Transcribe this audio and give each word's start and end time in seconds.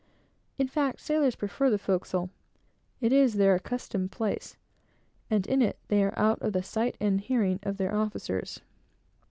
In 0.57 0.67
fact, 0.67 0.99
sailors 0.99 1.35
prefer 1.35 1.69
the 1.69 1.77
forecastle. 1.77 2.31
It 3.01 3.13
is 3.13 3.35
their 3.35 3.53
accustomed 3.53 4.11
place, 4.11 4.57
and 5.29 5.45
in 5.45 5.61
it 5.61 5.77
they 5.89 6.03
are 6.03 6.17
out 6.17 6.41
of 6.41 6.53
the 6.53 6.63
sight 6.63 6.97
and 6.99 7.21
hearing 7.21 7.59
of 7.61 7.77
their 7.77 7.93
officers. 7.93 8.61